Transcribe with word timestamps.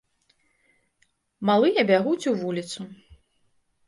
Малыя 1.49 1.83
бягуць 1.89 2.25
у 2.31 2.33
вуліцу. 2.41 2.81